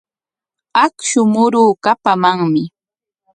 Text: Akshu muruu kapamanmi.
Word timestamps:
Akshu 0.85 1.19
muruu 1.31 1.71
kapamanmi. 1.83 2.63